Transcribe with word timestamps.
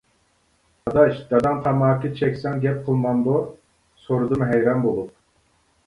-ئاداش 0.85 1.19
داداڭ 1.33 1.59
تاماكا 1.67 2.11
چەكسەڭ 2.21 2.59
گەپ 2.65 2.83
قىلمامدۇ؟ 2.91 3.39
سورىدىم 4.07 4.51
ھەيران 4.53 4.87
بولۇپ. 4.89 5.19